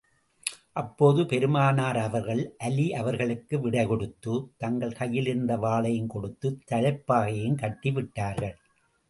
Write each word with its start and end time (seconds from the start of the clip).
அப்போது 0.73 1.25
பெருமானார் 1.25 1.97
அவர்கள், 1.97 2.55
அலீ 2.57 2.93
அவர்களுக்கு 2.93 3.59
விடை 3.59 3.85
கொடுத்து, 3.85 4.33
தங்கள் 4.57 4.93
கையிலிருந்த 4.93 5.57
வாளையும் 5.57 6.07
கொடுத்துத் 6.07 6.59
தலைப்பாகையையும் 6.71 7.55
கட்டி 7.55 7.91
விட்டார்கள். 7.91 8.57